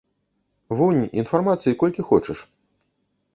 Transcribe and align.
Вунь, 0.79 1.01
інфармацыі 1.23 1.75
колькі 1.85 2.07
хочаш. 2.09 2.39